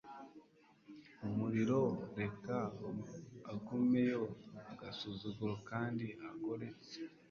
[1.27, 1.81] umuriro
[2.19, 2.55] reka
[3.53, 4.21] agumeyo
[4.71, 6.95] agasuzuguro kandi agoretse